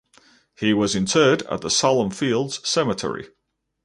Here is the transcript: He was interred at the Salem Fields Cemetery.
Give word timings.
He 0.55 0.73
was 0.73 0.95
interred 0.95 1.43
at 1.43 1.61
the 1.61 1.69
Salem 1.69 2.09
Fields 2.09 2.67
Cemetery. 2.67 3.27